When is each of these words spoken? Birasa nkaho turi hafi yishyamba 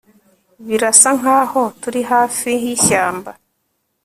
Birasa 0.67 1.09
nkaho 1.19 1.61
turi 1.81 2.01
hafi 2.11 2.49
yishyamba 2.63 3.31